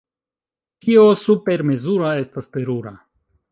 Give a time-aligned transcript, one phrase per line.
[0.85, 2.97] Ĉio supermezura estas terura.